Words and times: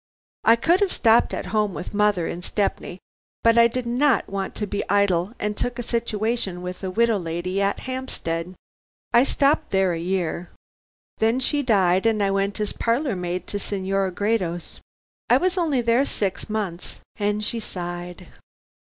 "I 0.43 0.55
could 0.55 0.79
have 0.79 0.91
stopped 0.91 1.31
at 1.31 1.45
home 1.53 1.75
with 1.75 1.93
mother 1.93 2.25
in 2.27 2.41
Stepney, 2.41 2.97
but 3.43 3.55
I 3.55 3.67
did 3.67 3.85
not 3.85 4.27
want 4.27 4.55
to 4.55 4.65
be 4.65 4.81
idle, 4.89 5.33
and 5.37 5.55
took 5.55 5.77
a 5.77 5.83
situation 5.83 6.63
with 6.63 6.83
a 6.83 6.89
widow 6.89 7.19
lady 7.19 7.61
at 7.61 7.81
Hampstead. 7.81 8.55
I 9.13 9.21
stopped 9.21 9.69
there 9.69 9.93
a 9.93 9.99
year. 9.99 10.49
Then 11.19 11.39
she 11.39 11.61
died 11.61 12.07
and 12.07 12.23
I 12.23 12.31
went 12.31 12.59
as 12.59 12.73
parlor 12.73 13.15
maid 13.15 13.45
to 13.45 13.57
a 13.57 13.59
Senora 13.59 14.11
Gredos. 14.11 14.79
I 15.29 15.37
was 15.37 15.55
only 15.55 15.81
there 15.81 16.03
six 16.05 16.49
months," 16.49 17.01
and 17.17 17.43
she 17.45 17.59
sighed. 17.59 18.27